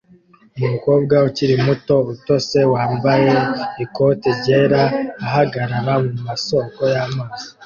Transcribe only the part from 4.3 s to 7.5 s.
ryera ahagarara mumasoko y'amazi